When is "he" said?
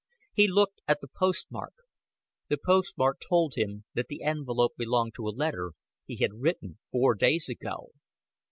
0.33-0.47, 6.07-6.15